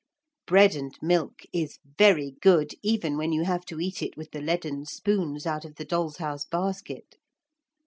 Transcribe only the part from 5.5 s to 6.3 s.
of the dolls'